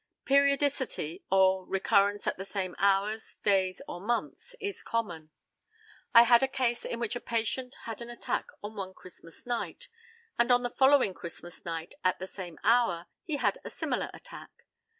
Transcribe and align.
Periodicity, 0.25 1.23
or 1.29 1.63
recurrence 1.63 2.25
at 2.25 2.35
the 2.35 2.43
same 2.43 2.75
hours, 2.79 3.35
days, 3.43 3.83
or 3.87 4.01
months, 4.01 4.55
is 4.59 4.81
common. 4.81 5.29
I 6.11 6.23
had 6.23 6.41
a 6.41 6.47
case 6.47 6.85
in 6.85 6.99
which 6.99 7.15
a 7.15 7.19
patient 7.19 7.75
had 7.83 8.01
an 8.01 8.09
attack 8.09 8.47
on 8.63 8.75
one 8.75 8.95
Christmas 8.95 9.45
night, 9.45 9.89
and 10.39 10.51
on 10.51 10.63
the 10.63 10.71
following 10.71 11.13
Christmas 11.13 11.63
night, 11.65 11.93
at 12.03 12.17
the 12.17 12.25
same 12.25 12.57
hour, 12.63 13.05
he 13.25 13.37
had 13.37 13.59
a 13.63 13.69
similar 13.69 14.09
attack. 14.11 14.49